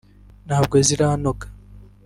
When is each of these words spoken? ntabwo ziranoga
ntabwo 0.47 0.75
ziranoga 0.87 1.45